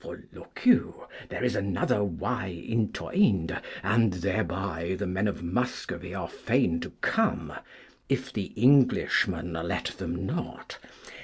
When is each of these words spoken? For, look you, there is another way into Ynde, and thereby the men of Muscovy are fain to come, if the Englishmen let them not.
For, 0.00 0.24
look 0.32 0.62
you, 0.66 1.06
there 1.28 1.44
is 1.44 1.54
another 1.54 2.02
way 2.02 2.52
into 2.68 3.04
Ynde, 3.12 3.62
and 3.84 4.14
thereby 4.14 4.96
the 4.98 5.06
men 5.06 5.28
of 5.28 5.44
Muscovy 5.44 6.12
are 6.16 6.28
fain 6.28 6.80
to 6.80 6.90
come, 7.00 7.52
if 8.08 8.32
the 8.32 8.52
Englishmen 8.56 9.52
let 9.52 9.84
them 9.98 10.26
not. 10.26 10.78